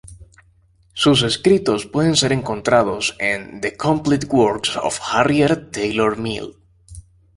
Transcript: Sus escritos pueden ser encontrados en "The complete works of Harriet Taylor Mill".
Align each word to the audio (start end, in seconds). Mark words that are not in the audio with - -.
Sus 0.93 1.21
escritos 1.21 1.85
pueden 1.85 2.15
ser 2.15 2.31
encontrados 2.31 3.15
en 3.19 3.61
"The 3.61 3.77
complete 3.77 4.25
works 4.25 4.75
of 4.75 4.99
Harriet 4.99 5.69
Taylor 5.71 6.17
Mill". 6.17 6.55